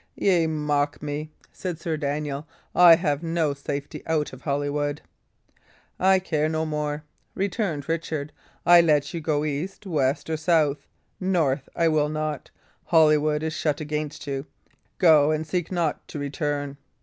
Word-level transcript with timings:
"Ye 0.15 0.47
mock 0.47 1.03
me," 1.03 1.29
said 1.51 1.79
Sir 1.79 1.95
Daniel. 1.95 2.47
"I 2.73 2.95
have 2.95 3.21
no 3.21 3.53
safety 3.53 4.01
out 4.07 4.33
of 4.33 4.41
Holywood." 4.41 5.03
"I 5.99 6.17
care 6.17 6.49
no 6.49 6.65
more," 6.65 7.03
returned 7.35 7.87
Richard. 7.87 8.31
"I 8.65 8.81
let 8.81 9.13
you 9.13 9.21
go 9.21 9.45
east, 9.45 9.85
west, 9.85 10.27
or 10.27 10.37
south; 10.37 10.87
north 11.19 11.69
I 11.75 11.87
will 11.87 12.09
not. 12.09 12.49
Holywood 12.85 13.43
is 13.43 13.53
shut 13.53 13.79
against 13.79 14.25
you. 14.25 14.47
Go, 14.97 15.29
and 15.29 15.45
seek 15.45 15.71
not 15.71 16.07
to 16.07 16.17
return. 16.17 16.77